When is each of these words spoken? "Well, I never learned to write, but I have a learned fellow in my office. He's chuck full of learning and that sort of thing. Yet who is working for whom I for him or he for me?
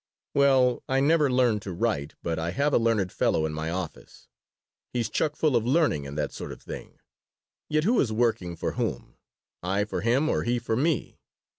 "Well, 0.33 0.81
I 0.89 0.99
never 0.99 1.29
learned 1.29 1.61
to 1.61 1.71
write, 1.71 2.15
but 2.23 2.39
I 2.39 2.49
have 2.49 2.73
a 2.73 2.79
learned 2.79 3.11
fellow 3.11 3.45
in 3.45 3.53
my 3.53 3.69
office. 3.69 4.29
He's 4.93 5.11
chuck 5.11 5.35
full 5.35 5.55
of 5.55 5.63
learning 5.63 6.07
and 6.07 6.17
that 6.17 6.31
sort 6.33 6.51
of 6.51 6.59
thing. 6.63 6.97
Yet 7.69 7.83
who 7.83 7.99
is 8.01 8.11
working 8.11 8.55
for 8.55 8.71
whom 8.71 9.17
I 9.61 9.85
for 9.85 10.01
him 10.01 10.27
or 10.27 10.41
he 10.41 10.57
for 10.57 10.75
me? 10.75 11.19